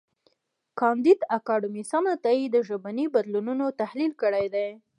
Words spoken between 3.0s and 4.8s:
بدلونونو تحلیل کړی دی.